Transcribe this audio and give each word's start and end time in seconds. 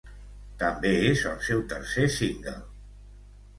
També 0.63 0.93
és 1.09 1.21
el 1.33 1.37
seu 1.49 1.63
tercer 1.75 2.09
single. 2.17 2.57